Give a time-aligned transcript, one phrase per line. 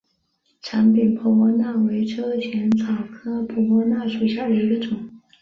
[0.63, 5.11] 长柄婆婆纳为车前草科婆婆纳属下的一个种。